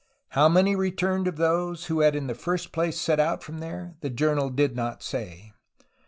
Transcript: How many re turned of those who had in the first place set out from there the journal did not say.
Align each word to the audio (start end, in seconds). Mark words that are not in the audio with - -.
How 0.29 0.49
many 0.49 0.75
re 0.75 0.89
turned 0.89 1.27
of 1.27 1.35
those 1.37 1.85
who 1.85 1.99
had 1.99 2.15
in 2.15 2.25
the 2.25 2.33
first 2.33 2.71
place 2.71 2.99
set 2.99 3.19
out 3.19 3.43
from 3.43 3.59
there 3.59 3.97
the 4.01 4.09
journal 4.09 4.49
did 4.49 4.75
not 4.75 5.03
say. 5.03 5.53